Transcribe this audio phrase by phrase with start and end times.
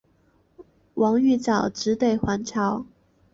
[0.95, 2.85] 王玉藻只得还朝。